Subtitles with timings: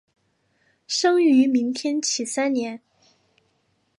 [0.87, 2.81] 生于明天启三年。